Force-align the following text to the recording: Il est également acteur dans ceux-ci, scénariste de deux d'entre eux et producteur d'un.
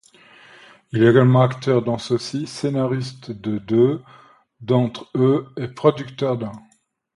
Il 0.93 1.03
est 1.03 1.11
également 1.11 1.43
acteur 1.43 1.83
dans 1.83 1.99
ceux-ci, 1.99 2.47
scénariste 2.47 3.29
de 3.29 3.59
deux 3.59 4.01
d'entre 4.59 5.11
eux 5.13 5.45
et 5.57 5.67
producteur 5.67 6.39
d'un. 6.39 6.53